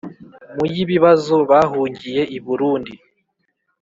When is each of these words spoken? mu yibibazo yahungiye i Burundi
mu 0.55 0.65
yibibazo 0.73 1.35
yahungiye 1.59 2.21
i 2.37 2.39
Burundi 2.45 2.93